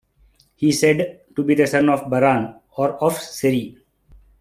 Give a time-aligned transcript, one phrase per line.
[0.55, 3.77] He is said to be the son of Baran, or of Ceri.